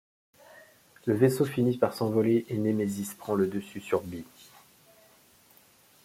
[1.05, 4.25] Le vaisseau finit par s'envoler et Nemesis prend le dessus sur Bee.